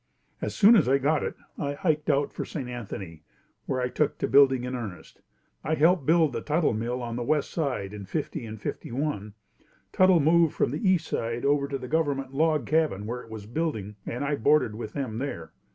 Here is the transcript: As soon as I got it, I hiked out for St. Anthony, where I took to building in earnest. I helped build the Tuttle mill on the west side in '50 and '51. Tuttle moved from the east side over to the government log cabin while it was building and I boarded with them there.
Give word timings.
As 0.41 0.55
soon 0.55 0.75
as 0.75 0.89
I 0.89 0.97
got 0.97 1.21
it, 1.21 1.35
I 1.59 1.73
hiked 1.75 2.09
out 2.09 2.33
for 2.33 2.43
St. 2.43 2.67
Anthony, 2.67 3.21
where 3.67 3.79
I 3.81 3.87
took 3.87 4.17
to 4.17 4.27
building 4.27 4.63
in 4.63 4.73
earnest. 4.73 5.21
I 5.63 5.75
helped 5.75 6.07
build 6.07 6.33
the 6.33 6.41
Tuttle 6.41 6.73
mill 6.73 7.03
on 7.03 7.17
the 7.17 7.23
west 7.23 7.51
side 7.51 7.93
in 7.93 8.07
'50 8.07 8.43
and 8.47 8.59
'51. 8.59 9.35
Tuttle 9.91 10.19
moved 10.19 10.55
from 10.55 10.71
the 10.71 10.89
east 10.89 11.05
side 11.07 11.45
over 11.45 11.67
to 11.67 11.77
the 11.77 11.87
government 11.87 12.33
log 12.33 12.65
cabin 12.65 13.05
while 13.05 13.19
it 13.19 13.29
was 13.29 13.45
building 13.45 13.95
and 14.03 14.25
I 14.25 14.37
boarded 14.37 14.73
with 14.73 14.93
them 14.93 15.19
there. 15.19 15.51